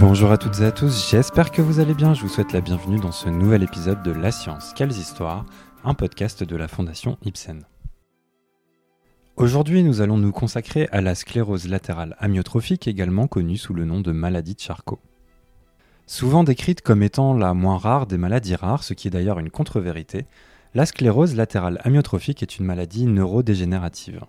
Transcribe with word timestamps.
Bonjour 0.00 0.30
à 0.30 0.38
toutes 0.38 0.60
et 0.60 0.64
à 0.64 0.70
tous, 0.70 1.10
j'espère 1.10 1.50
que 1.50 1.60
vous 1.60 1.80
allez 1.80 1.92
bien. 1.92 2.14
Je 2.14 2.22
vous 2.22 2.28
souhaite 2.28 2.52
la 2.52 2.60
bienvenue 2.60 3.00
dans 3.00 3.10
ce 3.10 3.28
nouvel 3.28 3.64
épisode 3.64 4.00
de 4.04 4.12
La 4.12 4.30
Science, 4.30 4.72
Quelles 4.76 4.92
Histoires, 4.92 5.44
un 5.82 5.94
podcast 5.94 6.44
de 6.44 6.54
la 6.54 6.68
Fondation 6.68 7.18
Ibsen. 7.24 7.64
Aujourd'hui, 9.36 9.82
nous 9.82 10.00
allons 10.00 10.16
nous 10.16 10.30
consacrer 10.30 10.88
à 10.92 11.00
la 11.00 11.16
sclérose 11.16 11.66
latérale 11.66 12.14
amyotrophique, 12.20 12.86
également 12.86 13.26
connue 13.26 13.56
sous 13.56 13.74
le 13.74 13.84
nom 13.84 14.00
de 14.00 14.12
maladie 14.12 14.54
de 14.54 14.60
Charcot. 14.60 15.00
Souvent 16.06 16.44
décrite 16.44 16.80
comme 16.80 17.02
étant 17.02 17.34
la 17.34 17.52
moins 17.52 17.78
rare 17.78 18.06
des 18.06 18.18
maladies 18.18 18.54
rares, 18.54 18.84
ce 18.84 18.94
qui 18.94 19.08
est 19.08 19.10
d'ailleurs 19.10 19.40
une 19.40 19.50
contre-vérité, 19.50 20.26
la 20.74 20.86
sclérose 20.86 21.34
latérale 21.34 21.80
amyotrophique 21.82 22.44
est 22.44 22.58
une 22.58 22.66
maladie 22.66 23.06
neurodégénérative. 23.06 24.20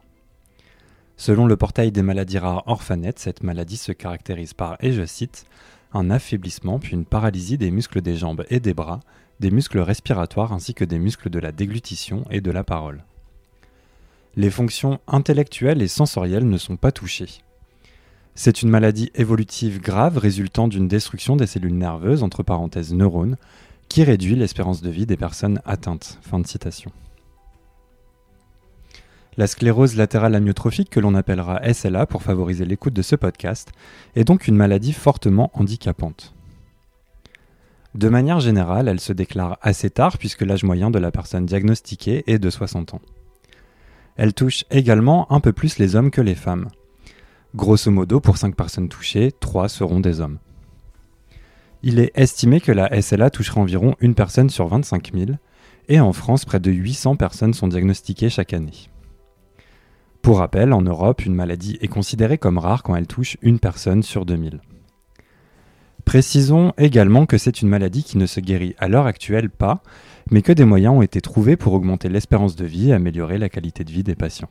Selon 1.19 1.47
le 1.47 1.57
portail 1.57 1.91
des 1.91 2.01
maladies 2.01 2.37
rares 2.37 2.63
Orphanet, 2.65 3.15
cette 3.17 3.43
maladie 3.43 3.75
se 3.75 3.91
caractérise 3.91 4.53
par, 4.53 4.77
et 4.79 4.93
je 4.93 5.05
cite, 5.05 5.43
un 5.91 6.11
affaiblissement 6.11 6.79
puis 6.79 6.93
une 6.93 7.03
paralysie 7.03 7.57
des 7.57 7.71
muscles 7.71 7.99
des 7.99 8.15
jambes 8.15 8.45
et 8.49 8.61
des 8.61 8.73
bras, 8.73 9.01
des 9.41 9.51
muscles 9.51 9.79
respiratoires 9.79 10.53
ainsi 10.53 10.73
que 10.73 10.85
des 10.85 10.97
muscles 10.97 11.29
de 11.29 11.39
la 11.39 11.51
déglutition 11.51 12.23
et 12.31 12.39
de 12.39 12.51
la 12.51 12.63
parole. 12.63 13.03
Les 14.37 14.49
fonctions 14.49 15.01
intellectuelles 15.07 15.81
et 15.81 15.89
sensorielles 15.89 16.47
ne 16.47 16.57
sont 16.57 16.77
pas 16.77 16.93
touchées. 16.93 17.41
C'est 18.33 18.61
une 18.61 18.69
maladie 18.69 19.11
évolutive 19.13 19.81
grave 19.81 20.19
résultant 20.19 20.69
d'une 20.69 20.87
destruction 20.87 21.35
des 21.35 21.47
cellules 21.47 21.77
nerveuses, 21.77 22.23
entre 22.23 22.43
parenthèses 22.43 22.93
neurones, 22.93 23.35
qui 23.89 24.05
réduit 24.05 24.37
l'espérance 24.37 24.81
de 24.81 24.89
vie 24.89 25.05
des 25.05 25.17
personnes 25.17 25.59
atteintes. 25.65 26.17
Fin 26.21 26.39
de 26.39 26.47
citation. 26.47 26.93
La 29.39 29.47
sclérose 29.47 29.95
latérale 29.95 30.35
amyotrophique, 30.35 30.89
que 30.89 30.99
l'on 30.99 31.15
appellera 31.15 31.61
SLA 31.73 32.05
pour 32.05 32.23
favoriser 32.23 32.65
l'écoute 32.65 32.93
de 32.93 33.01
ce 33.01 33.15
podcast, 33.15 33.71
est 34.17 34.25
donc 34.25 34.49
une 34.49 34.57
maladie 34.57 34.91
fortement 34.91 35.49
handicapante. 35.53 36.35
De 37.95 38.09
manière 38.09 38.41
générale, 38.41 38.89
elle 38.89 38.99
se 38.99 39.13
déclare 39.13 39.57
assez 39.61 39.91
tard 39.91 40.17
puisque 40.17 40.41
l'âge 40.41 40.65
moyen 40.65 40.91
de 40.91 40.99
la 40.99 41.09
personne 41.09 41.45
diagnostiquée 41.45 42.25
est 42.27 42.37
de 42.37 42.49
60 42.49 42.95
ans. 42.95 43.01
Elle 44.17 44.33
touche 44.33 44.65
également 44.71 45.31
un 45.31 45.39
peu 45.39 45.53
plus 45.53 45.77
les 45.77 45.95
hommes 45.95 46.11
que 46.11 46.19
les 46.19 46.35
femmes. 46.35 46.67
Grosso 47.55 47.89
modo, 47.89 48.19
pour 48.19 48.35
5 48.35 48.57
personnes 48.57 48.89
touchées, 48.89 49.31
3 49.39 49.69
seront 49.69 50.01
des 50.01 50.19
hommes. 50.19 50.39
Il 51.81 51.99
est 51.99 52.11
estimé 52.13 52.59
que 52.59 52.73
la 52.73 53.01
SLA 53.01 53.29
touchera 53.29 53.61
environ 53.61 53.95
une 54.01 54.15
personne 54.15 54.49
sur 54.49 54.67
25 54.67 55.13
000, 55.13 55.31
et 55.87 56.01
en 56.01 56.11
France, 56.11 56.43
près 56.43 56.59
de 56.59 56.71
800 56.71 57.15
personnes 57.15 57.53
sont 57.53 57.69
diagnostiquées 57.69 58.29
chaque 58.29 58.51
année. 58.51 58.89
Pour 60.21 60.39
rappel, 60.39 60.73
en 60.73 60.81
Europe, 60.81 61.25
une 61.25 61.35
maladie 61.35 61.77
est 61.81 61.87
considérée 61.87 62.37
comme 62.37 62.57
rare 62.57 62.83
quand 62.83 62.95
elle 62.95 63.07
touche 63.07 63.37
une 63.41 63.59
personne 63.59 64.03
sur 64.03 64.25
2000. 64.25 64.59
Précisons 66.05 66.73
également 66.77 67.25
que 67.25 67.37
c'est 67.37 67.61
une 67.61 67.69
maladie 67.69 68.03
qui 68.03 68.17
ne 68.17 68.25
se 68.25 68.39
guérit 68.39 68.75
à 68.79 68.87
l'heure 68.87 69.05
actuelle 69.05 69.49
pas, 69.49 69.83
mais 70.31 70.41
que 70.41 70.51
des 70.51 70.65
moyens 70.65 70.95
ont 70.95 71.01
été 71.01 71.21
trouvés 71.21 71.55
pour 71.55 71.73
augmenter 71.73 72.09
l'espérance 72.09 72.55
de 72.55 72.65
vie 72.65 72.89
et 72.89 72.93
améliorer 72.93 73.37
la 73.37 73.49
qualité 73.49 73.83
de 73.83 73.91
vie 73.91 74.03
des 74.03 74.15
patients. 74.15 74.49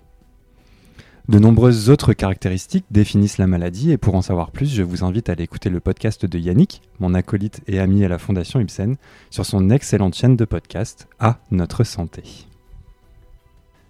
De 1.29 1.39
nombreuses 1.39 1.91
autres 1.91 2.15
caractéristiques 2.15 2.87
définissent 2.91 3.37
la 3.37 3.47
maladie 3.47 3.91
et 3.91 3.99
pour 3.99 4.15
en 4.15 4.23
savoir 4.23 4.51
plus, 4.51 4.73
je 4.73 4.83
vous 4.83 5.05
invite 5.05 5.29
à 5.29 5.33
aller 5.33 5.45
écouter 5.45 5.69
le 5.69 5.79
podcast 5.79 6.25
de 6.25 6.39
Yannick, 6.39 6.81
mon 7.01 7.13
acolyte 7.13 7.61
et 7.67 7.79
ami 7.79 8.03
à 8.03 8.09
la 8.09 8.19
Fondation 8.19 8.61
Ibsen, 8.61 8.97
sur 9.29 9.45
son 9.45 9.69
excellente 9.69 10.15
chaîne 10.15 10.37
de 10.37 10.47
podcast 10.47 11.07
À 11.19 11.41
notre 11.51 11.85
santé. 11.85 12.49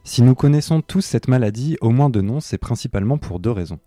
Si 0.08 0.22
nous 0.22 0.34
connaissons 0.34 0.80
tous 0.80 1.02
cette 1.02 1.28
maladie, 1.28 1.76
au 1.82 1.90
moins 1.90 2.08
de 2.08 2.22
nom, 2.22 2.40
c'est 2.40 2.56
principalement 2.56 3.18
pour 3.18 3.40
deux 3.40 3.50
raisons. 3.50 3.78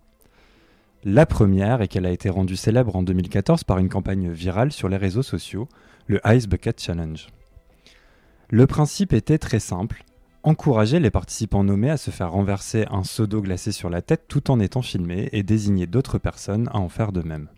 La 1.02 1.26
première 1.26 1.82
est 1.82 1.88
qu'elle 1.88 2.06
a 2.06 2.12
été 2.12 2.30
rendue 2.30 2.54
célèbre 2.54 2.94
en 2.94 3.02
2014 3.02 3.64
par 3.64 3.78
une 3.78 3.88
campagne 3.88 4.30
virale 4.30 4.70
sur 4.70 4.88
les 4.88 4.98
réseaux 4.98 5.24
sociaux, 5.24 5.68
le 6.06 6.20
Ice 6.26 6.46
Bucket 6.46 6.80
Challenge. 6.80 7.26
Le 8.50 8.68
principe 8.68 9.12
était 9.14 9.36
très 9.36 9.58
simple, 9.58 10.04
encourager 10.44 11.00
les 11.00 11.10
participants 11.10 11.64
nommés 11.64 11.90
à 11.90 11.96
se 11.96 12.12
faire 12.12 12.30
renverser 12.30 12.86
un 12.92 13.02
seau 13.02 13.26
d'eau 13.26 13.42
glacé 13.42 13.72
sur 13.72 13.90
la 13.90 14.00
tête 14.00 14.26
tout 14.28 14.52
en 14.52 14.60
étant 14.60 14.82
filmés 14.82 15.28
et 15.32 15.42
désigner 15.42 15.88
d'autres 15.88 16.18
personnes 16.18 16.68
à 16.68 16.78
en 16.78 16.88
faire 16.88 17.10
de 17.10 17.22
même. 17.22 17.48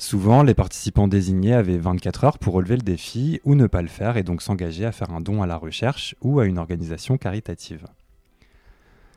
Souvent, 0.00 0.44
les 0.44 0.54
participants 0.54 1.08
désignés 1.08 1.54
avaient 1.54 1.76
24 1.76 2.22
heures 2.22 2.38
pour 2.38 2.54
relever 2.54 2.76
le 2.76 2.82
défi 2.82 3.40
ou 3.42 3.56
ne 3.56 3.66
pas 3.66 3.82
le 3.82 3.88
faire 3.88 4.16
et 4.16 4.22
donc 4.22 4.42
s'engager 4.42 4.84
à 4.84 4.92
faire 4.92 5.10
un 5.10 5.20
don 5.20 5.42
à 5.42 5.46
la 5.48 5.56
recherche 5.56 6.14
ou 6.20 6.38
à 6.38 6.46
une 6.46 6.58
organisation 6.58 7.18
caritative. 7.18 7.84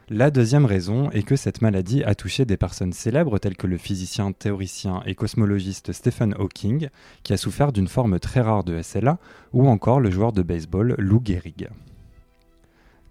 La 0.09 0.31
deuxième 0.31 0.65
raison 0.65 1.11
est 1.11 1.21
que 1.21 1.35
cette 1.35 1.61
maladie 1.61 2.03
a 2.03 2.15
touché 2.15 2.45
des 2.45 2.57
personnes 2.57 2.93
célèbres 2.93 3.37
telles 3.37 3.55
que 3.55 3.67
le 3.67 3.77
physicien, 3.77 4.31
théoricien 4.31 5.03
et 5.05 5.13
cosmologiste 5.13 5.93
Stephen 5.93 6.33
Hawking, 6.33 6.89
qui 7.21 7.33
a 7.33 7.37
souffert 7.37 7.71
d'une 7.71 7.87
forme 7.87 8.19
très 8.19 8.41
rare 8.41 8.63
de 8.63 8.81
SLA, 8.81 9.19
ou 9.53 9.67
encore 9.67 9.99
le 9.99 10.09
joueur 10.09 10.33
de 10.33 10.41
baseball 10.41 10.95
Lou 10.97 11.21
Gehrig. 11.23 11.69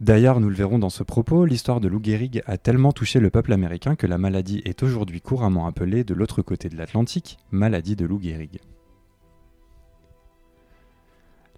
D'ailleurs, 0.00 0.40
nous 0.40 0.48
le 0.48 0.54
verrons 0.54 0.78
dans 0.78 0.88
ce 0.88 1.02
propos, 1.02 1.44
l'histoire 1.44 1.78
de 1.78 1.86
Lou 1.86 2.00
Gehrig 2.02 2.42
a 2.46 2.56
tellement 2.56 2.90
touché 2.90 3.20
le 3.20 3.28
peuple 3.28 3.52
américain 3.52 3.96
que 3.96 4.06
la 4.06 4.16
maladie 4.16 4.62
est 4.64 4.82
aujourd'hui 4.82 5.20
couramment 5.20 5.66
appelée 5.66 6.04
de 6.04 6.14
l'autre 6.14 6.40
côté 6.40 6.70
de 6.70 6.76
l'Atlantique, 6.78 7.36
maladie 7.50 7.96
de 7.96 8.06
Lou 8.06 8.18
Gehrig. 8.18 8.60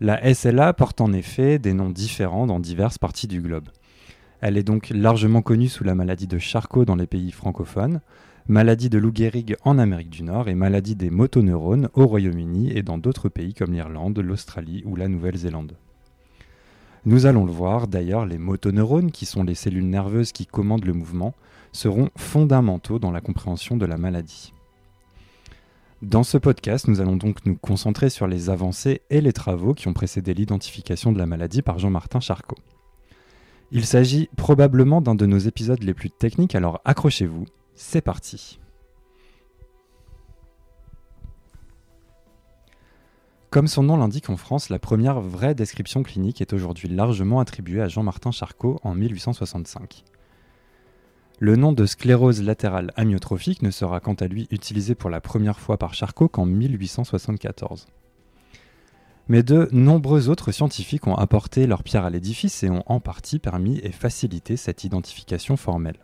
La 0.01 0.35
SLA 0.35 0.73
porte 0.73 1.01
en 1.01 1.13
effet 1.13 1.61
des 1.61 1.73
noms 1.73 1.91
différents 1.91 2.49
dans 2.49 2.59
diverses 2.59 2.99
parties 2.99 3.29
du 3.29 3.41
globe. 3.41 3.69
Elle 4.41 4.59
est 4.59 4.65
donc 4.65 4.91
largement 4.91 5.43
connue 5.43 5.69
sous 5.69 5.85
la 5.85 5.95
maladie 5.95 6.27
de 6.27 6.39
Charcot 6.39 6.85
dans 6.85 6.97
les 6.97 7.07
pays 7.07 7.31
francophones, 7.31 8.01
maladie 8.49 8.91
de 8.91 8.99
Lou 8.99 9.13
Gehrig 9.15 9.55
en 9.63 9.79
Amérique 9.79 10.11
du 10.11 10.25
Nord 10.25 10.49
et 10.49 10.57
maladie 10.57 10.97
des 10.97 11.11
motoneurones 11.11 11.91
au 11.95 12.09
Royaume-Uni 12.09 12.77
et 12.77 12.83
dans 12.83 12.99
d'autres 12.99 13.29
pays 13.29 13.55
comme 13.55 13.73
l'Irlande, 13.73 14.19
l'Australie 14.19 14.83
ou 14.85 14.97
la 14.97 15.07
Nouvelle-Zélande. 15.07 15.77
Nous 17.05 17.27
allons 17.27 17.45
le 17.45 17.53
voir, 17.53 17.89
d'ailleurs, 17.89 18.27
les 18.27 18.39
motoneurones, 18.39 19.11
qui 19.11 19.27
sont 19.27 19.43
les 19.43 19.57
cellules 19.57 19.89
nerveuses 19.89 20.31
qui 20.31 20.47
commandent 20.47 20.85
le 20.85 20.93
mouvement, 20.93 21.35
seront 21.73 22.11
fondamentaux 22.17 23.01
dans 23.01 23.11
la 23.11 23.21
compréhension 23.21 23.77
de 23.77 23.87
la 23.87 23.97
maladie. 23.97 24.53
Dans 26.01 26.23
ce 26.23 26.39
podcast, 26.39 26.87
nous 26.87 27.01
allons 27.01 27.17
donc 27.17 27.45
nous 27.45 27.57
concentrer 27.57 28.09
sur 28.09 28.29
les 28.29 28.51
avancées 28.51 29.03
et 29.11 29.21
les 29.21 29.33
travaux 29.33 29.75
qui 29.75 29.89
ont 29.89 29.93
précédé 29.93 30.33
l'identification 30.33 31.11
de 31.11 31.19
la 31.19 31.27
maladie 31.27 31.63
par 31.63 31.81
Jean-Martin 31.81 32.21
Charcot. 32.21 32.59
Il 33.73 33.85
s'agit 33.85 34.29
probablement 34.37 35.01
d'un 35.01 35.17
de 35.17 35.27
nos 35.27 35.39
épisodes 35.39 35.83
les 35.83 35.95
plus 35.95 36.11
techniques, 36.11 36.55
alors 36.55 36.81
accrochez-vous, 36.85 37.47
c'est 37.75 38.01
parti. 38.01 38.61
Comme 43.53 43.69
son 43.69 43.83
nom 43.83 43.99
l'indique 43.99 44.31
en 44.31 44.39
France, 44.39 44.71
la 44.71 44.79
première 44.79 45.21
vraie 45.21 45.55
description 45.55 46.03
clinique 46.03 46.41
est 46.41 46.55
aujourd'hui 46.55 46.89
largement 46.89 47.39
attribuée 47.39 47.83
à 47.83 47.89
Jean-Martin 47.89 48.31
Charcot 48.31 48.81
en 48.83 48.95
1865. 48.95 50.05
Le 51.39 51.57
nom 51.57 51.75
de 51.75 51.85
sclérose 51.85 52.43
latérale 52.43 52.93
amyotrophique 52.97 53.61
ne 53.61 53.71
sera 53.71 54.01
quant 54.01 54.15
à 54.15 54.27
lui 54.27 54.49
utilisé 54.51 54.95
pour 54.95 55.11
la 55.11 55.21
première 55.21 55.61
fois 55.61 55.77
par 55.77 55.93
Charcot 55.93 56.29
qu'en 56.29 56.47
1874. 56.47 57.89
Mais 59.29 59.43
de 59.43 59.69
nombreux 59.71 60.31
autres 60.31 60.51
scientifiques 60.51 61.07
ont 61.07 61.17
apporté 61.17 61.67
leur 61.67 61.83
pierre 61.83 62.07
à 62.07 62.11
l'édifice 62.11 62.63
et 62.63 62.71
ont 62.71 62.85
en 62.87 63.01
partie 63.01 63.39
permis 63.39 63.81
et 63.83 63.93
facilité 63.93 64.57
cette 64.57 64.85
identification 64.85 65.59
formelle. 65.59 65.99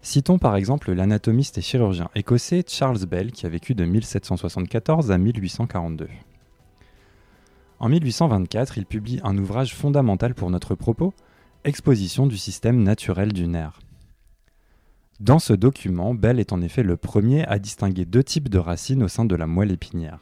Citons 0.00 0.38
par 0.38 0.56
exemple 0.56 0.92
l'anatomiste 0.92 1.58
et 1.58 1.62
chirurgien 1.62 2.08
écossais 2.14 2.64
Charles 2.66 3.04
Bell 3.06 3.32
qui 3.32 3.46
a 3.46 3.48
vécu 3.48 3.74
de 3.74 3.84
1774 3.84 5.10
à 5.10 5.18
1842. 5.18 6.08
En 7.80 7.88
1824, 7.88 8.78
il 8.78 8.86
publie 8.86 9.20
un 9.22 9.36
ouvrage 9.38 9.74
fondamental 9.74 10.34
pour 10.34 10.50
notre 10.50 10.74
propos, 10.74 11.14
Exposition 11.64 12.26
du 12.26 12.36
système 12.36 12.82
naturel 12.82 13.32
du 13.32 13.46
nerf. 13.48 13.80
Dans 15.20 15.40
ce 15.40 15.52
document, 15.52 16.14
Bell 16.14 16.38
est 16.38 16.52
en 16.52 16.62
effet 16.62 16.84
le 16.84 16.96
premier 16.96 17.44
à 17.46 17.58
distinguer 17.58 18.04
deux 18.04 18.22
types 18.22 18.48
de 18.48 18.58
racines 18.58 19.02
au 19.02 19.08
sein 19.08 19.24
de 19.24 19.34
la 19.34 19.48
moelle 19.48 19.72
épinière. 19.72 20.20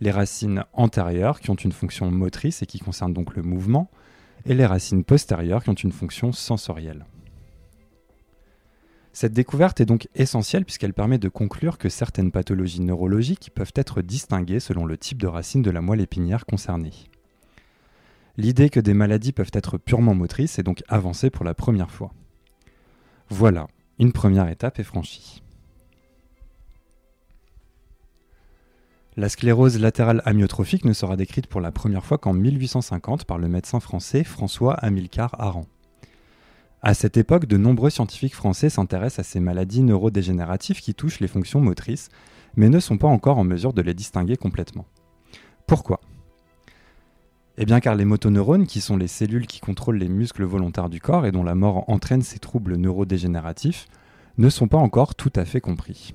Les 0.00 0.10
racines 0.10 0.64
antérieures 0.72 1.40
qui 1.40 1.50
ont 1.50 1.54
une 1.54 1.72
fonction 1.72 2.10
motrice 2.10 2.62
et 2.62 2.66
qui 2.66 2.78
concernent 2.78 3.12
donc 3.12 3.36
le 3.36 3.42
mouvement, 3.42 3.90
et 4.46 4.54
les 4.54 4.64
racines 4.64 5.04
postérieures 5.04 5.62
qui 5.62 5.68
ont 5.68 5.74
une 5.74 5.92
fonction 5.92 6.32
sensorielle. 6.32 7.04
Cette 9.12 9.32
découverte 9.32 9.80
est 9.80 9.86
donc 9.86 10.08
essentielle 10.14 10.64
puisqu'elle 10.64 10.94
permet 10.94 11.18
de 11.18 11.28
conclure 11.28 11.78
que 11.78 11.88
certaines 11.88 12.30
pathologies 12.30 12.80
neurologiques 12.80 13.50
peuvent 13.54 13.72
être 13.74 14.02
distinguées 14.02 14.60
selon 14.60 14.86
le 14.86 14.96
type 14.96 15.20
de 15.20 15.26
racine 15.26 15.62
de 15.62 15.70
la 15.70 15.80
moelle 15.80 16.00
épinière 16.00 16.46
concernée. 16.46 16.92
L'idée 18.36 18.70
que 18.70 18.80
des 18.80 18.94
maladies 18.94 19.32
peuvent 19.32 19.50
être 19.52 19.78
purement 19.78 20.14
motrices 20.14 20.58
est 20.58 20.62
donc 20.62 20.82
avancée 20.88 21.30
pour 21.30 21.44
la 21.44 21.54
première 21.54 21.90
fois. 21.90 22.12
Voilà, 23.28 23.66
une 23.98 24.12
première 24.12 24.48
étape 24.48 24.78
est 24.78 24.84
franchie. 24.84 25.42
La 29.16 29.28
sclérose 29.28 29.78
latérale 29.78 30.22
amyotrophique 30.24 30.84
ne 30.84 30.92
sera 30.92 31.16
décrite 31.16 31.48
pour 31.48 31.60
la 31.60 31.72
première 31.72 32.04
fois 32.04 32.16
qu'en 32.16 32.32
1850 32.32 33.24
par 33.24 33.38
le 33.38 33.48
médecin 33.48 33.80
français 33.80 34.22
François 34.22 34.74
Amilcar 34.74 35.34
Aran. 35.38 35.66
À 36.82 36.94
cette 36.94 37.18
époque, 37.18 37.44
de 37.44 37.58
nombreux 37.58 37.90
scientifiques 37.90 38.34
français 38.34 38.70
s'intéressent 38.70 39.26
à 39.26 39.28
ces 39.28 39.40
maladies 39.40 39.82
neurodégénératives 39.82 40.80
qui 40.80 40.94
touchent 40.94 41.20
les 41.20 41.28
fonctions 41.28 41.60
motrices, 41.60 42.08
mais 42.56 42.70
ne 42.70 42.80
sont 42.80 42.96
pas 42.96 43.06
encore 43.06 43.36
en 43.36 43.44
mesure 43.44 43.74
de 43.74 43.82
les 43.82 43.92
distinguer 43.92 44.36
complètement. 44.36 44.86
Pourquoi? 45.66 46.00
Eh 47.58 47.66
bien 47.66 47.80
car 47.80 47.94
les 47.94 48.06
motoneurones, 48.06 48.66
qui 48.66 48.80
sont 48.80 48.96
les 48.96 49.08
cellules 49.08 49.46
qui 49.46 49.60
contrôlent 49.60 49.98
les 49.98 50.08
muscles 50.08 50.44
volontaires 50.44 50.88
du 50.88 51.00
corps 51.00 51.26
et 51.26 51.32
dont 51.32 51.42
la 51.42 51.54
mort 51.54 51.84
entraîne 51.88 52.22
ces 52.22 52.38
troubles 52.38 52.76
neurodégénératifs, 52.76 53.86
ne 54.38 54.48
sont 54.48 54.68
pas 54.68 54.78
encore 54.78 55.14
tout 55.14 55.32
à 55.36 55.44
fait 55.44 55.60
compris. 55.60 56.14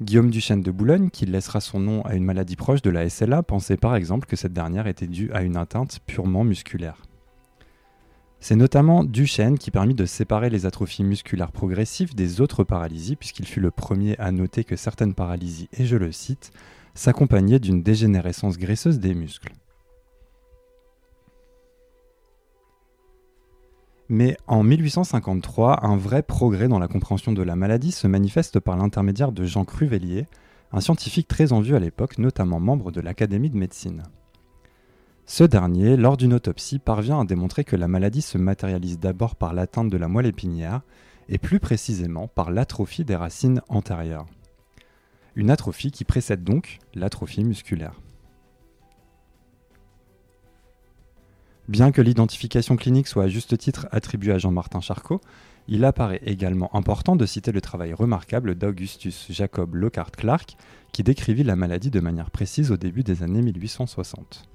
Guillaume 0.00 0.30
Duchesne 0.30 0.62
de 0.62 0.70
Boulogne, 0.70 1.10
qui 1.10 1.26
laissera 1.26 1.60
son 1.60 1.80
nom 1.80 2.02
à 2.06 2.14
une 2.14 2.24
maladie 2.24 2.56
proche 2.56 2.80
de 2.80 2.90
la 2.90 3.08
SLA, 3.10 3.42
pensait 3.42 3.76
par 3.76 3.96
exemple 3.96 4.26
que 4.26 4.36
cette 4.36 4.54
dernière 4.54 4.86
était 4.86 5.06
due 5.06 5.30
à 5.32 5.42
une 5.42 5.56
atteinte 5.58 6.00
purement 6.06 6.44
musculaire. 6.44 7.02
C'est 8.40 8.56
notamment 8.56 9.02
Duchesne 9.02 9.58
qui 9.58 9.70
permit 9.70 9.94
de 9.94 10.04
séparer 10.04 10.50
les 10.50 10.66
atrophies 10.66 11.04
musculaires 11.04 11.52
progressives 11.52 12.14
des 12.14 12.40
autres 12.40 12.64
paralysies, 12.64 13.16
puisqu'il 13.16 13.46
fut 13.46 13.60
le 13.60 13.70
premier 13.70 14.18
à 14.18 14.30
noter 14.30 14.62
que 14.62 14.76
certaines 14.76 15.14
paralysies, 15.14 15.68
et 15.72 15.86
je 15.86 15.96
le 15.96 16.12
cite, 16.12 16.52
s'accompagnaient 16.94 17.58
d'une 17.58 17.82
dégénérescence 17.82 18.58
graisseuse 18.58 19.00
des 19.00 19.14
muscles. 19.14 19.52
Mais 24.08 24.36
en 24.46 24.62
1853, 24.62 25.84
un 25.84 25.96
vrai 25.96 26.22
progrès 26.22 26.68
dans 26.68 26.78
la 26.78 26.86
compréhension 26.86 27.32
de 27.32 27.42
la 27.42 27.56
maladie 27.56 27.90
se 27.90 28.06
manifeste 28.06 28.60
par 28.60 28.76
l'intermédiaire 28.76 29.32
de 29.32 29.44
Jean 29.44 29.64
Cruvellier, 29.64 30.26
un 30.72 30.80
scientifique 30.80 31.26
très 31.26 31.52
en 31.52 31.60
vue 31.60 31.74
à 31.74 31.80
l'époque, 31.80 32.18
notamment 32.18 32.60
membre 32.60 32.92
de 32.92 33.00
l'Académie 33.00 33.50
de 33.50 33.56
médecine. 33.56 34.04
Ce 35.28 35.42
dernier, 35.42 35.96
lors 35.96 36.16
d'une 36.16 36.34
autopsie, 36.34 36.78
parvient 36.78 37.20
à 37.20 37.24
démontrer 37.24 37.64
que 37.64 37.74
la 37.74 37.88
maladie 37.88 38.22
se 38.22 38.38
matérialise 38.38 39.00
d'abord 39.00 39.34
par 39.34 39.54
l'atteinte 39.54 39.90
de 39.90 39.96
la 39.96 40.06
moelle 40.06 40.26
épinière, 40.26 40.82
et 41.28 41.38
plus 41.38 41.58
précisément 41.58 42.28
par 42.28 42.52
l'atrophie 42.52 43.04
des 43.04 43.16
racines 43.16 43.60
antérieures. 43.68 44.26
Une 45.34 45.50
atrophie 45.50 45.90
qui 45.90 46.04
précède 46.04 46.44
donc 46.44 46.78
l'atrophie 46.94 47.42
musculaire. 47.42 48.00
Bien 51.66 51.90
que 51.90 52.00
l'identification 52.00 52.76
clinique 52.76 53.08
soit 53.08 53.24
à 53.24 53.28
juste 53.28 53.58
titre 53.58 53.88
attribuée 53.90 54.30
à 54.30 54.38
Jean-Martin 54.38 54.80
Charcot, 54.80 55.20
il 55.66 55.84
apparaît 55.84 56.20
également 56.24 56.72
important 56.76 57.16
de 57.16 57.26
citer 57.26 57.50
le 57.50 57.60
travail 57.60 57.92
remarquable 57.92 58.54
d'Augustus 58.54 59.26
Jacob 59.30 59.74
Lockhart 59.74 60.12
Clark, 60.12 60.56
qui 60.92 61.02
décrivit 61.02 61.42
la 61.42 61.56
maladie 61.56 61.90
de 61.90 61.98
manière 61.98 62.30
précise 62.30 62.70
au 62.70 62.76
début 62.76 63.02
des 63.02 63.24
années 63.24 63.42
1860. 63.42 64.48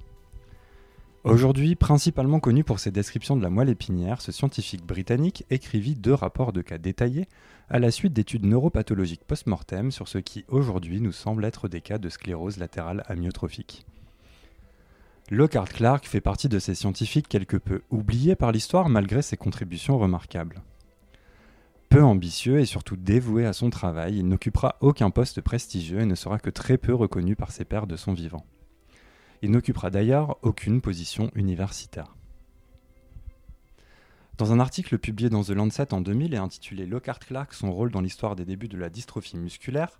Aujourd'hui 1.24 1.76
principalement 1.76 2.40
connu 2.40 2.64
pour 2.64 2.80
ses 2.80 2.90
descriptions 2.90 3.36
de 3.36 3.44
la 3.44 3.50
moelle 3.50 3.68
épinière, 3.68 4.20
ce 4.20 4.32
scientifique 4.32 4.84
britannique 4.84 5.44
écrivit 5.50 5.94
deux 5.94 6.14
rapports 6.14 6.52
de 6.52 6.62
cas 6.62 6.78
détaillés 6.78 7.28
à 7.70 7.78
la 7.78 7.92
suite 7.92 8.12
d'études 8.12 8.44
neuropathologiques 8.44 9.24
post-mortem 9.24 9.92
sur 9.92 10.08
ce 10.08 10.18
qui 10.18 10.44
aujourd'hui 10.48 11.00
nous 11.00 11.12
semble 11.12 11.44
être 11.44 11.68
des 11.68 11.80
cas 11.80 11.98
de 11.98 12.08
sclérose 12.08 12.58
latérale 12.58 13.04
amyotrophique. 13.06 13.86
Lockhart 15.30 15.68
Clark 15.68 16.06
fait 16.08 16.20
partie 16.20 16.48
de 16.48 16.58
ces 16.58 16.74
scientifiques 16.74 17.28
quelque 17.28 17.56
peu 17.56 17.82
oubliés 17.90 18.34
par 18.34 18.50
l'histoire 18.50 18.88
malgré 18.88 19.22
ses 19.22 19.36
contributions 19.36 19.98
remarquables. 19.98 20.60
Peu 21.88 22.02
ambitieux 22.02 22.58
et 22.58 22.66
surtout 22.66 22.96
dévoué 22.96 23.46
à 23.46 23.52
son 23.52 23.70
travail, 23.70 24.18
il 24.18 24.26
n'occupera 24.26 24.74
aucun 24.80 25.10
poste 25.10 25.40
prestigieux 25.40 26.00
et 26.00 26.06
ne 26.06 26.16
sera 26.16 26.40
que 26.40 26.50
très 26.50 26.78
peu 26.78 26.92
reconnu 26.92 27.36
par 27.36 27.52
ses 27.52 27.64
pairs 27.64 27.86
de 27.86 27.96
son 27.96 28.12
vivant. 28.12 28.44
Il 29.42 29.50
n'occupera 29.50 29.90
d'ailleurs 29.90 30.38
aucune 30.42 30.80
position 30.80 31.30
universitaire. 31.34 32.14
Dans 34.38 34.52
un 34.52 34.60
article 34.60 34.98
publié 34.98 35.28
dans 35.28 35.42
The 35.42 35.50
Lancet 35.50 35.92
en 35.92 36.00
2000 36.00 36.32
et 36.34 36.38
intitulé 36.38 36.86
Lockhart 36.86 37.18
Clark, 37.18 37.52
son 37.52 37.72
rôle 37.72 37.90
dans 37.90 38.00
l'histoire 38.00 38.34
des 38.34 38.44
débuts 38.44 38.68
de 38.68 38.78
la 38.78 38.88
dystrophie 38.88 39.36
musculaire, 39.36 39.98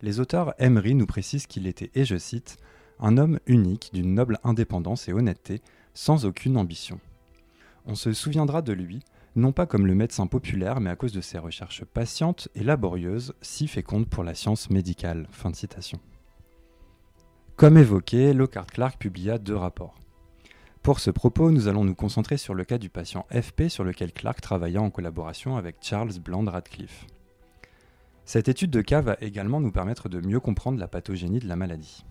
les 0.00 0.20
auteurs 0.20 0.54
Emery 0.58 0.94
nous 0.94 1.06
précisent 1.06 1.46
qu'il 1.46 1.66
était, 1.66 1.90
et 1.94 2.04
je 2.04 2.16
cite, 2.16 2.58
un 3.00 3.18
homme 3.18 3.40
unique, 3.46 3.90
d'une 3.92 4.14
noble 4.14 4.38
indépendance 4.44 5.08
et 5.08 5.12
honnêteté, 5.12 5.60
sans 5.94 6.26
aucune 6.26 6.56
ambition. 6.56 7.00
On 7.86 7.94
se 7.94 8.12
souviendra 8.12 8.62
de 8.62 8.72
lui, 8.72 9.00
non 9.34 9.52
pas 9.52 9.66
comme 9.66 9.86
le 9.86 9.94
médecin 9.94 10.26
populaire, 10.26 10.80
mais 10.80 10.90
à 10.90 10.96
cause 10.96 11.12
de 11.12 11.20
ses 11.20 11.38
recherches 11.38 11.84
patientes 11.84 12.48
et 12.54 12.62
laborieuses, 12.62 13.34
si 13.42 13.66
fécondes 13.66 14.08
pour 14.08 14.24
la 14.24 14.34
science 14.34 14.70
médicale. 14.70 15.26
Fin 15.30 15.50
de 15.50 15.56
citation. 15.56 16.00
Comme 17.56 17.78
évoqué, 17.78 18.32
Lockhart 18.32 18.66
Clark 18.66 18.98
publia 18.98 19.38
deux 19.38 19.54
rapports. 19.54 19.94
Pour 20.82 20.98
ce 20.98 21.12
propos, 21.12 21.52
nous 21.52 21.68
allons 21.68 21.84
nous 21.84 21.94
concentrer 21.94 22.36
sur 22.36 22.52
le 22.52 22.64
cas 22.64 22.78
du 22.78 22.90
patient 22.90 23.26
FP 23.30 23.68
sur 23.68 23.84
lequel 23.84 24.12
Clark 24.12 24.40
travailla 24.40 24.82
en 24.82 24.90
collaboration 24.90 25.56
avec 25.56 25.76
Charles 25.80 26.18
Bland 26.18 26.50
Radcliffe. 26.50 27.06
Cette 28.24 28.48
étude 28.48 28.70
de 28.70 28.80
cas 28.80 29.02
va 29.02 29.16
également 29.20 29.60
nous 29.60 29.70
permettre 29.70 30.08
de 30.08 30.20
mieux 30.20 30.40
comprendre 30.40 30.80
la 30.80 30.88
pathogénie 30.88 31.38
de 31.38 31.46
la 31.46 31.54
maladie. 31.54 32.04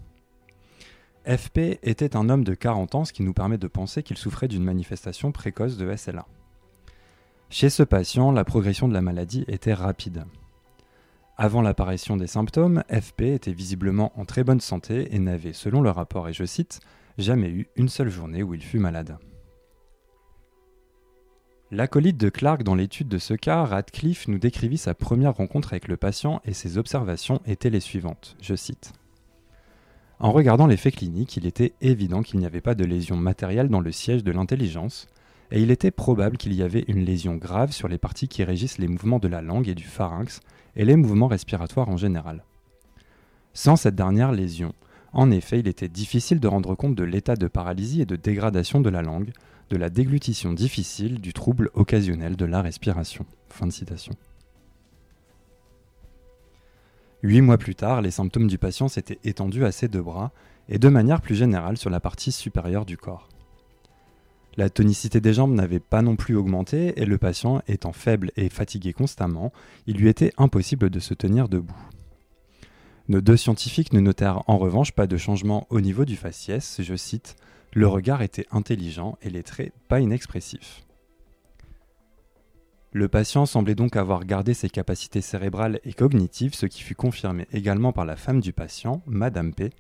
FP 1.26 1.78
était 1.84 2.16
un 2.16 2.30
homme 2.30 2.46
de 2.46 2.54
40 2.54 2.96
ans, 2.96 3.06
ce 3.06 3.12
qui 3.12 3.24
nous 3.24 3.34
permet 3.34 3.58
de 3.58 3.68
penser 3.68 4.02
qu'il 4.02 4.18
souffrait 4.18 4.48
d'une 4.48 4.64
manifestation 4.64 5.34
précoce 5.34 5.76
de 5.76 5.94
SLA. 5.94 6.26
Chez 7.50 7.70
ce 7.70 7.84
patient, 7.84 8.32
la 8.32 8.46
progression 8.46 8.88
de 8.88 8.94
la 8.94 9.02
maladie 9.02 9.44
était 9.50 9.74
rapide. 9.74 10.24
Avant 11.38 11.62
l'apparition 11.62 12.16
des 12.16 12.28
symptômes, 12.28 12.84
FP 12.90 13.22
était 13.22 13.54
visiblement 13.54 14.12
en 14.20 14.26
très 14.26 14.44
bonne 14.44 14.62
santé 14.62 15.16
et 15.16 15.20
n'avait, 15.20 15.54
selon 15.54 15.82
le 15.82 15.90
rapport, 15.90 16.30
et 16.30 16.34
je 16.34 16.46
cite, 16.46 16.80
jamais 17.18 17.50
eu 17.50 17.68
une 17.76 17.90
seule 17.90 18.10
journée 18.10 18.44
où 18.44 18.54
il 18.54 18.62
fut 18.62 18.78
malade. 18.78 19.18
L'acolyte 21.72 22.18
de 22.18 22.30
Clark 22.30 22.62
dans 22.62 22.76
l'étude 22.76 23.08
de 23.08 23.18
ce 23.18 23.34
cas, 23.34 23.64
Radcliffe, 23.64 24.28
nous 24.28 24.38
décrivit 24.38 24.78
sa 24.78 24.94
première 24.94 25.34
rencontre 25.34 25.74
avec 25.74 25.88
le 25.88 25.98
patient 25.98 26.40
et 26.46 26.54
ses 26.54 26.78
observations 26.78 27.42
étaient 27.48 27.72
les 27.72 27.80
suivantes. 27.80 28.38
Je 28.40 28.54
cite. 28.54 28.94
En 30.20 30.32
regardant 30.32 30.68
les 30.68 30.78
faits 30.78 30.98
cliniques, 30.98 31.36
il 31.36 31.48
était 31.48 31.74
évident 31.82 32.22
qu'il 32.22 32.40
n'y 32.40 32.46
avait 32.46 32.62
pas 32.62 32.76
de 32.76 32.86
lésion 32.86 33.18
matérielle 33.18 33.70
dans 33.70 33.82
le 33.82 33.92
siège 33.92 34.24
de 34.24 34.32
l'intelligence, 34.32 35.08
et 35.54 35.62
il 35.62 35.70
était 35.70 35.92
probable 35.92 36.38
qu'il 36.38 36.52
y 36.54 36.64
avait 36.64 36.84
une 36.88 37.06
lésion 37.06 37.36
grave 37.36 37.72
sur 37.72 37.88
les 37.88 38.00
parties 38.00 38.28
qui 38.28 38.44
régissent 38.44 38.80
les 38.80 38.88
mouvements 38.88 39.20
de 39.20 39.28
la 39.28 39.44
langue 39.44 39.70
et 39.70 39.76
du 39.76 39.84
pharynx 39.84 40.40
et 40.76 40.84
les 40.84 40.96
mouvements 40.96 41.28
respiratoires 41.28 41.90
en 41.90 41.96
général. 41.96 42.44
Sans 43.54 43.76
cette 43.76 43.94
dernière 43.94 44.32
lésion, 44.32 44.74
en 45.14 45.30
effet, 45.30 45.60
il 45.60 45.68
était 45.68 45.90
difficile 45.90 46.40
de 46.40 46.48
rendre 46.48 46.74
compte 46.74 46.96
de 46.96 47.04
l'état 47.04 47.36
de 47.36 47.48
paralysie 47.48 48.02
et 48.02 48.08
de 48.08 48.16
dégradation 48.16 48.82
de 48.82 48.90
la 48.90 49.04
langue, 49.04 49.32
de 49.70 49.78
la 49.78 49.92
déglutition 49.92 50.54
difficile, 50.54 51.22
du 51.22 51.34
trouble 51.34 51.70
occasionnel 51.76 52.36
de 52.36 52.46
la 52.46 52.64
respiration. 52.64 53.24
Huit 57.22 57.42
mois 57.42 57.60
plus 57.60 57.76
tard, 57.76 58.02
les 58.02 58.10
symptômes 58.10 58.48
du 58.48 58.58
patient 58.58 58.88
s'étaient 58.88 59.20
étendus 59.24 59.66
à 59.66 59.72
ses 59.72 59.88
deux 59.88 60.02
bras 60.02 60.32
et 60.68 60.80
de 60.80 60.90
manière 60.90 61.22
plus 61.22 61.36
générale 61.36 61.78
sur 61.78 61.92
la 61.92 62.00
partie 62.00 62.32
supérieure 62.32 62.86
du 62.86 62.98
corps. 62.98 63.30
La 64.56 64.70
tonicité 64.70 65.20
des 65.20 65.34
jambes 65.34 65.54
n'avait 65.54 65.80
pas 65.80 66.04
non 66.04 66.16
plus 66.16 66.36
augmenté 66.36 66.94
et 67.02 67.06
le 67.06 67.18
patient 67.18 67.62
étant 67.68 67.92
faible 67.92 68.32
et 68.36 68.50
fatigué 68.50 68.94
constamment, 68.94 69.52
il 69.88 69.98
lui 69.98 70.10
était 70.10 70.34
impossible 70.38 70.90
de 70.92 71.00
se 71.00 71.16
tenir 71.16 71.50
debout. 71.50 71.76
Nos 73.10 73.20
deux 73.20 73.36
scientifiques 73.36 73.94
ne 73.94 74.00
notèrent 74.00 74.44
en 74.48 74.58
revanche 74.58 74.92
pas 74.92 75.08
de 75.08 75.18
changement 75.18 75.66
au 75.70 75.82
niveau 75.82 76.06
du 76.06 76.16
faciès, 76.16 76.82
je 76.82 76.96
cite, 76.96 77.36
Le 77.74 77.88
regard 77.88 78.22
était 78.22 78.46
intelligent 78.52 79.18
et 79.24 79.30
les 79.30 79.44
traits 79.44 79.74
pas 79.88 80.00
inexpressifs. 80.00 80.84
Le 82.92 83.08
patient 83.08 83.48
semblait 83.48 83.74
donc 83.74 83.96
avoir 83.96 84.24
gardé 84.24 84.54
ses 84.54 84.70
capacités 84.70 85.22
cérébrales 85.22 85.80
et 85.84 85.94
cognitives, 85.94 86.54
ce 86.54 86.68
qui 86.68 86.84
fut 86.84 86.94
confirmé 86.94 87.48
également 87.52 87.92
par 87.92 88.06
la 88.06 88.16
femme 88.16 88.40
du 88.40 88.54
patient, 88.54 89.02
Madame 89.08 89.52
P, 89.52 89.72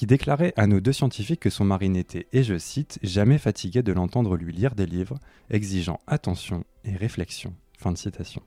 qui 0.00 0.06
déclarait 0.06 0.54
à 0.56 0.66
nos 0.66 0.80
deux 0.80 0.94
scientifiques 0.94 1.40
que 1.40 1.50
son 1.50 1.66
mari 1.66 1.90
n'était, 1.90 2.26
et 2.32 2.42
je 2.42 2.56
cite, 2.56 2.98
jamais 3.02 3.36
fatigué 3.36 3.82
de 3.82 3.92
l'entendre 3.92 4.34
lui 4.34 4.50
lire 4.50 4.74
des 4.74 4.86
livres, 4.86 5.20
exigeant 5.50 6.00
attention 6.06 6.64
et 6.84 6.96
réflexion. 6.96 7.52
Fin 7.76 7.92
de 7.92 7.98
citation. 7.98 8.40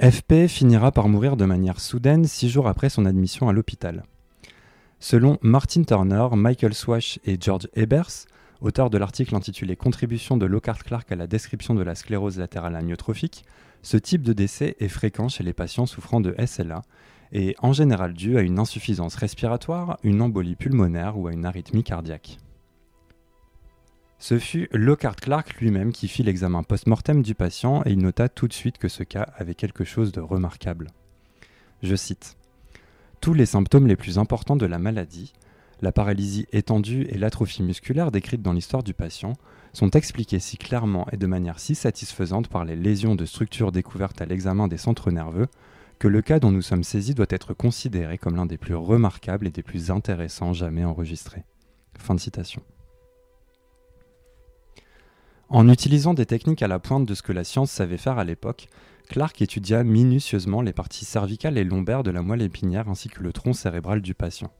FP 0.00 0.46
finira 0.48 0.92
par 0.92 1.08
mourir 1.08 1.36
de 1.36 1.44
manière 1.44 1.78
soudaine 1.78 2.24
six 2.24 2.48
jours 2.48 2.68
après 2.68 2.88
son 2.88 3.04
admission 3.04 3.46
à 3.46 3.52
l'hôpital. 3.52 4.04
Selon 4.98 5.36
Martin 5.42 5.84
Turner, 5.84 6.28
Michael 6.32 6.72
Swash 6.72 7.18
et 7.26 7.36
George 7.38 7.68
Ebers, 7.74 8.24
auteur 8.62 8.88
de 8.88 8.96
l'article 8.96 9.36
intitulé 9.36 9.76
Contribution 9.76 10.38
de 10.38 10.46
Lockhart 10.46 10.84
Clark 10.84 11.12
à 11.12 11.16
la 11.16 11.26
description 11.26 11.74
de 11.74 11.82
la 11.82 11.94
sclérose 11.94 12.38
latérale 12.38 12.76
amyotrophique, 12.76 13.44
ce 13.82 13.98
type 13.98 14.22
de 14.22 14.32
décès 14.32 14.74
est 14.80 14.88
fréquent 14.88 15.28
chez 15.28 15.44
les 15.44 15.52
patients 15.52 15.84
souffrant 15.84 16.22
de 16.22 16.34
SLA 16.46 16.80
et 17.34 17.56
en 17.58 17.72
général 17.72 18.14
dû 18.14 18.38
à 18.38 18.42
une 18.42 18.60
insuffisance 18.60 19.16
respiratoire, 19.16 19.98
une 20.04 20.22
embolie 20.22 20.54
pulmonaire 20.54 21.18
ou 21.18 21.26
à 21.26 21.32
une 21.32 21.44
arythmie 21.44 21.82
cardiaque. 21.82 22.38
Ce 24.20 24.38
fut 24.38 24.68
Lockhart 24.72 25.16
Clark 25.16 25.60
lui-même 25.60 25.92
qui 25.92 26.08
fit 26.08 26.22
l'examen 26.22 26.62
post-mortem 26.62 27.22
du 27.22 27.34
patient 27.34 27.82
et 27.84 27.90
il 27.90 27.98
nota 27.98 28.28
tout 28.28 28.48
de 28.48 28.54
suite 28.54 28.78
que 28.78 28.88
ce 28.88 29.02
cas 29.02 29.28
avait 29.36 29.56
quelque 29.56 29.84
chose 29.84 30.12
de 30.12 30.20
remarquable. 30.20 30.92
Je 31.82 31.96
cite 31.96 32.36
Tous 33.20 33.34
les 33.34 33.46
symptômes 33.46 33.88
les 33.88 33.96
plus 33.96 34.16
importants 34.18 34.56
de 34.56 34.64
la 34.64 34.78
maladie, 34.78 35.34
la 35.82 35.92
paralysie 35.92 36.46
étendue 36.52 37.06
et 37.10 37.18
l'atrophie 37.18 37.64
musculaire 37.64 38.12
décrites 38.12 38.40
dans 38.40 38.52
l'histoire 38.52 38.84
du 38.84 38.94
patient 38.94 39.34
sont 39.72 39.90
expliquées 39.90 40.38
si 40.38 40.56
clairement 40.56 41.06
et 41.12 41.16
de 41.16 41.26
manière 41.26 41.58
si 41.58 41.74
satisfaisante 41.74 42.48
par 42.48 42.64
les 42.64 42.76
lésions 42.76 43.16
de 43.16 43.26
structures 43.26 43.72
découvertes 43.72 44.22
à 44.22 44.24
l'examen 44.24 44.68
des 44.68 44.78
centres 44.78 45.10
nerveux 45.10 45.48
que 46.04 46.08
le 46.08 46.20
cas 46.20 46.38
dont 46.38 46.50
nous 46.50 46.60
sommes 46.60 46.84
saisis 46.84 47.14
doit 47.14 47.24
être 47.30 47.54
considéré 47.54 48.18
comme 48.18 48.36
l'un 48.36 48.44
des 48.44 48.58
plus 48.58 48.74
remarquables 48.74 49.46
et 49.46 49.50
des 49.50 49.62
plus 49.62 49.90
intéressants 49.90 50.52
jamais 50.52 50.84
enregistrés. 50.84 51.46
Fin 51.98 52.14
de 52.14 52.20
citation. 52.20 52.60
En 55.48 55.66
utilisant 55.70 56.12
des 56.12 56.26
techniques 56.26 56.62
à 56.62 56.68
la 56.68 56.78
pointe 56.78 57.06
de 57.06 57.14
ce 57.14 57.22
que 57.22 57.32
la 57.32 57.42
science 57.42 57.70
savait 57.70 57.96
faire 57.96 58.18
à 58.18 58.24
l'époque, 58.24 58.68
Clark 59.08 59.40
étudia 59.40 59.82
minutieusement 59.82 60.60
les 60.60 60.74
parties 60.74 61.06
cervicales 61.06 61.56
et 61.56 61.64
lombaires 61.64 62.02
de 62.02 62.10
la 62.10 62.20
moelle 62.20 62.42
épinière 62.42 62.90
ainsi 62.90 63.08
que 63.08 63.22
le 63.22 63.32
tronc 63.32 63.54
cérébral 63.54 64.02
du 64.02 64.12
patient. 64.12 64.52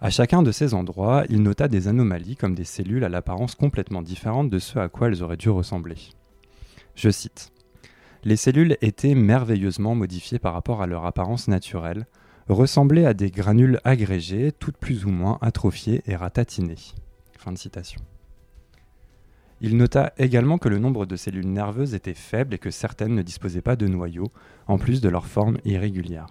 À 0.00 0.10
chacun 0.10 0.42
de 0.42 0.50
ces 0.50 0.74
endroits, 0.74 1.22
il 1.28 1.44
nota 1.44 1.68
des 1.68 1.86
anomalies 1.86 2.34
comme 2.34 2.56
des 2.56 2.64
cellules 2.64 3.04
à 3.04 3.08
l'apparence 3.08 3.54
complètement 3.54 4.02
différente 4.02 4.50
de 4.50 4.58
ce 4.58 4.80
à 4.80 4.88
quoi 4.88 5.06
elles 5.06 5.22
auraient 5.22 5.36
dû 5.36 5.50
ressembler. 5.50 5.98
Je 6.96 7.10
cite 7.10 7.52
Les 8.24 8.36
cellules 8.36 8.76
étaient 8.82 9.16
merveilleusement 9.16 9.96
modifiées 9.96 10.38
par 10.38 10.52
rapport 10.52 10.80
à 10.80 10.86
leur 10.86 11.06
apparence 11.06 11.48
naturelle, 11.48 12.06
ressemblaient 12.48 13.06
à 13.06 13.14
des 13.14 13.30
granules 13.30 13.80
agrégées, 13.82 14.52
toutes 14.52 14.76
plus 14.76 15.04
ou 15.04 15.10
moins 15.10 15.38
atrophiées 15.40 16.02
et 16.06 16.14
ratatinées. 16.14 16.76
Il 19.60 19.76
nota 19.76 20.12
également 20.18 20.58
que 20.58 20.68
le 20.68 20.78
nombre 20.78 21.06
de 21.06 21.16
cellules 21.16 21.48
nerveuses 21.48 21.94
était 21.94 22.14
faible 22.14 22.54
et 22.54 22.58
que 22.58 22.70
certaines 22.70 23.14
ne 23.14 23.22
disposaient 23.22 23.60
pas 23.60 23.76
de 23.76 23.88
noyaux, 23.88 24.30
en 24.68 24.78
plus 24.78 25.00
de 25.00 25.08
leur 25.08 25.26
forme 25.26 25.58
irrégulière. 25.64 26.28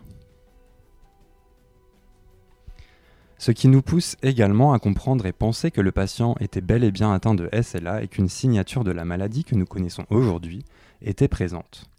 Ce 3.38 3.52
qui 3.52 3.68
nous 3.68 3.82
pousse 3.82 4.16
également 4.22 4.72
à 4.72 4.80
comprendre 4.80 5.26
et 5.26 5.34
penser 5.34 5.72
que 5.72 5.82
le 5.82 5.92
patient 5.92 6.36
était 6.40 6.62
bel 6.62 6.84
et 6.84 6.92
bien 6.92 7.12
atteint 7.12 7.34
de 7.34 7.50
SLA 7.60 8.04
et 8.04 8.08
qu'une 8.08 8.30
signature 8.30 8.84
de 8.84 8.92
la 8.92 9.04
maladie 9.04 9.44
que 9.44 9.56
nous 9.56 9.66
connaissons 9.66 10.06
aujourd'hui 10.10 10.64
était 11.02 11.28
présente. 11.28 11.90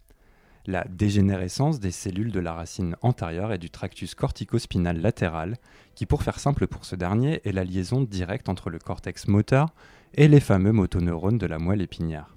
La 0.67 0.85
dégénérescence 0.85 1.81
des 1.81 1.91
cellules 1.91 2.31
de 2.31 2.39
la 2.39 2.53
racine 2.53 2.97
antérieure 3.03 3.53
et 3.53 3.59
du 3.59 3.69
tractus 3.69 4.15
corticospinal 4.15 5.01
latéral, 5.01 5.57
qui 5.95 6.07
pour 6.07 6.23
faire 6.23 6.39
simple 6.39 6.69
pour 6.69 6.85
ce 6.85 6.95
dernier 6.95 7.41
est 7.45 7.53
la 7.53 7.65
liaison 7.65 8.03
directe 8.03 8.49
entre 8.49 8.71
le 8.71 8.79
cortex 8.79 9.27
moteur 9.27 9.75
et 10.15 10.29
les 10.29 10.41
fameux 10.41 10.73
motoneurones 10.73 11.39
de 11.39 11.47
la 11.47 11.59
moelle 11.59 11.83
épinière. 11.83 12.37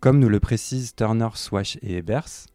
Comme 0.00 0.18
nous 0.18 0.28
le 0.28 0.40
précisent 0.40 0.96
Turner, 0.96 1.28
Swash 1.34 1.78
et 1.82 1.98
Ebers, 1.98 2.48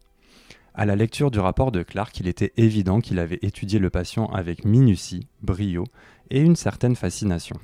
à 0.74 0.84
la 0.84 0.94
lecture 0.94 1.30
du 1.30 1.40
rapport 1.40 1.72
de 1.72 1.82
Clark, 1.82 2.20
il 2.20 2.28
était 2.28 2.52
évident 2.56 3.00
qu'il 3.00 3.18
avait 3.18 3.40
étudié 3.42 3.78
le 3.78 3.90
patient 3.90 4.26
avec 4.26 4.64
minutie, 4.64 5.26
brio 5.42 5.84
et 6.30 6.40
une 6.40 6.54
certaine 6.54 6.94
fascination. 6.94 7.58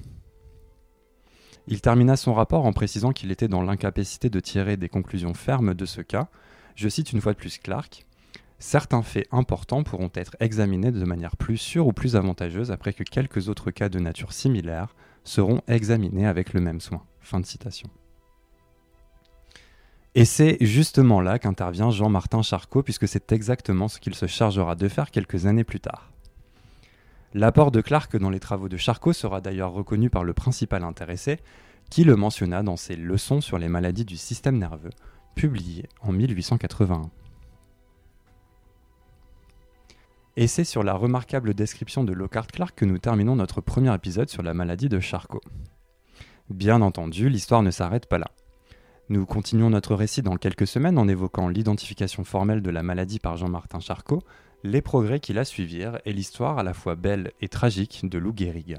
Il 1.66 1.80
termina 1.80 2.16
son 2.16 2.34
rapport 2.34 2.66
en 2.66 2.72
précisant 2.72 3.12
qu'il 3.12 3.30
était 3.30 3.48
dans 3.48 3.62
l'incapacité 3.62 4.28
de 4.28 4.40
tirer 4.40 4.76
des 4.76 4.88
conclusions 4.88 5.34
fermes 5.34 5.74
de 5.74 5.86
ce 5.86 6.02
cas. 6.02 6.28
Je 6.74 6.88
cite 6.88 7.12
une 7.12 7.20
fois 7.20 7.32
de 7.32 7.38
plus 7.38 7.58
Clark. 7.58 8.04
Certains 8.58 9.02
faits 9.02 9.28
importants 9.32 9.82
pourront 9.82 10.10
être 10.14 10.36
examinés 10.40 10.92
de 10.92 11.04
manière 11.04 11.36
plus 11.36 11.56
sûre 11.56 11.86
ou 11.86 11.92
plus 11.92 12.16
avantageuse 12.16 12.70
après 12.70 12.92
que 12.92 13.02
quelques 13.02 13.48
autres 13.48 13.70
cas 13.70 13.88
de 13.88 13.98
nature 13.98 14.32
similaire 14.32 14.94
seront 15.24 15.60
examinés 15.66 16.26
avec 16.26 16.52
le 16.52 16.60
même 16.60 16.80
soin. 16.80 17.02
Et 20.14 20.24
c'est 20.24 20.58
justement 20.60 21.20
là 21.20 21.38
qu'intervient 21.38 21.90
Jean-Martin 21.90 22.42
Charcot, 22.42 22.82
puisque 22.82 23.08
c'est 23.08 23.32
exactement 23.32 23.88
ce 23.88 23.98
qu'il 23.98 24.14
se 24.14 24.26
chargera 24.26 24.76
de 24.76 24.88
faire 24.88 25.10
quelques 25.10 25.46
années 25.46 25.64
plus 25.64 25.80
tard. 25.80 26.13
L'apport 27.36 27.72
de 27.72 27.80
Clark 27.80 28.16
dans 28.16 28.30
les 28.30 28.38
travaux 28.38 28.68
de 28.68 28.76
Charcot 28.76 29.12
sera 29.12 29.40
d'ailleurs 29.40 29.72
reconnu 29.72 30.08
par 30.08 30.22
le 30.22 30.34
principal 30.34 30.84
intéressé, 30.84 31.40
qui 31.90 32.04
le 32.04 32.14
mentionna 32.14 32.62
dans 32.62 32.76
ses 32.76 32.94
leçons 32.94 33.40
sur 33.40 33.58
les 33.58 33.68
maladies 33.68 34.04
du 34.04 34.16
système 34.16 34.56
nerveux, 34.56 34.92
publiées 35.34 35.88
en 36.00 36.12
1881. 36.12 37.10
Et 40.36 40.46
c'est 40.46 40.62
sur 40.62 40.84
la 40.84 40.94
remarquable 40.94 41.54
description 41.54 42.04
de 42.04 42.12
Lockhart 42.12 42.46
Clark 42.46 42.76
que 42.76 42.84
nous 42.84 42.98
terminons 42.98 43.34
notre 43.34 43.60
premier 43.60 43.92
épisode 43.92 44.28
sur 44.28 44.44
la 44.44 44.54
maladie 44.54 44.88
de 44.88 45.00
Charcot. 45.00 45.42
Bien 46.50 46.82
entendu, 46.82 47.28
l'histoire 47.28 47.62
ne 47.62 47.72
s'arrête 47.72 48.06
pas 48.06 48.18
là. 48.18 48.30
Nous 49.08 49.26
continuons 49.26 49.70
notre 49.70 49.96
récit 49.96 50.22
dans 50.22 50.36
quelques 50.36 50.68
semaines 50.68 50.98
en 50.98 51.08
évoquant 51.08 51.48
l'identification 51.48 52.22
formelle 52.22 52.62
de 52.62 52.70
la 52.70 52.84
maladie 52.84 53.18
par 53.18 53.36
Jean-Martin 53.36 53.80
Charcot, 53.80 54.22
les 54.64 54.80
progrès 54.80 55.20
qui 55.20 55.34
la 55.34 55.44
suivirent 55.44 55.98
et 56.06 56.12
l'histoire 56.14 56.58
à 56.58 56.62
la 56.62 56.72
fois 56.72 56.94
belle 56.94 57.32
et 57.42 57.48
tragique 57.48 58.00
de 58.08 58.16
Lou 58.16 58.32
Gehrig. 58.34 58.78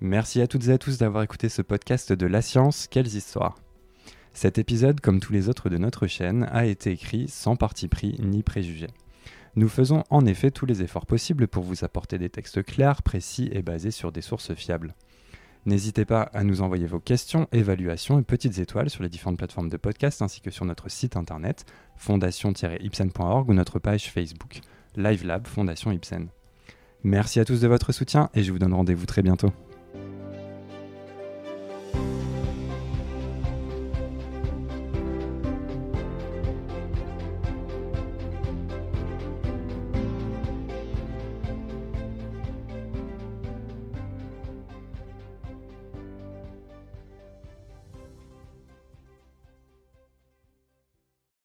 Merci 0.00 0.42
à 0.42 0.46
toutes 0.46 0.68
et 0.68 0.72
à 0.72 0.78
tous 0.78 0.98
d'avoir 0.98 1.22
écouté 1.22 1.48
ce 1.48 1.62
podcast 1.62 2.12
de 2.12 2.26
La 2.26 2.42
Science, 2.42 2.86
quelles 2.86 3.14
histoires 3.14 3.56
Cet 4.34 4.58
épisode, 4.58 5.00
comme 5.00 5.20
tous 5.20 5.32
les 5.32 5.48
autres 5.48 5.70
de 5.70 5.78
notre 5.78 6.06
chaîne, 6.06 6.46
a 6.52 6.66
été 6.66 6.90
écrit 6.90 7.28
sans 7.28 7.56
parti 7.56 7.88
pris 7.88 8.16
ni 8.18 8.42
préjugé. 8.42 8.88
Nous 9.56 9.70
faisons 9.70 10.04
en 10.10 10.26
effet 10.26 10.50
tous 10.50 10.66
les 10.66 10.82
efforts 10.82 11.06
possibles 11.06 11.48
pour 11.48 11.64
vous 11.64 11.82
apporter 11.82 12.18
des 12.18 12.28
textes 12.28 12.62
clairs, 12.62 13.02
précis 13.02 13.48
et 13.52 13.62
basés 13.62 13.90
sur 13.90 14.12
des 14.12 14.20
sources 14.20 14.52
fiables. 14.52 14.94
N'hésitez 15.64 16.04
pas 16.04 16.22
à 16.22 16.42
nous 16.42 16.60
envoyer 16.60 16.86
vos 16.86 16.98
questions, 16.98 17.46
évaluations 17.52 18.18
et 18.18 18.22
petites 18.22 18.58
étoiles 18.58 18.90
sur 18.90 19.02
les 19.02 19.08
différentes 19.08 19.38
plateformes 19.38 19.68
de 19.68 19.76
podcast 19.76 20.20
ainsi 20.20 20.40
que 20.40 20.50
sur 20.50 20.64
notre 20.64 20.90
site 20.90 21.16
internet 21.16 21.64
fondation-ipsen.org 21.96 23.48
ou 23.48 23.54
notre 23.54 23.78
page 23.78 24.10
Facebook 24.10 24.60
Live 24.96 25.24
Lab 25.24 25.46
Fondation 25.46 25.92
Ipsen. 25.92 26.28
Merci 27.04 27.38
à 27.38 27.44
tous 27.44 27.60
de 27.60 27.68
votre 27.68 27.92
soutien 27.92 28.28
et 28.34 28.42
je 28.42 28.50
vous 28.50 28.58
donne 28.58 28.74
rendez-vous 28.74 29.06
très 29.06 29.22
bientôt. 29.22 29.52